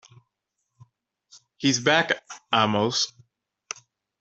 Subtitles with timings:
[1.57, 3.13] He's back, Amos!